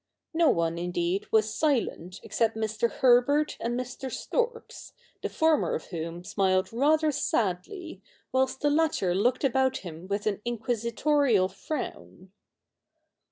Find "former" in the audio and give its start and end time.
5.29-5.75